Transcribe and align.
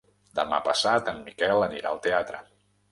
Demà 0.39 0.59
passat 0.69 1.13
en 1.13 1.21
Miquel 1.29 1.69
anirà 1.71 1.95
al 1.95 2.05
teatre. 2.09 2.47